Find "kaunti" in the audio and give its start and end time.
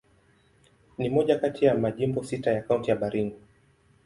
2.61-2.89